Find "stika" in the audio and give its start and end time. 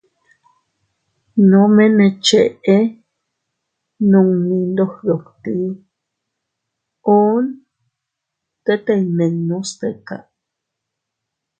9.69-10.15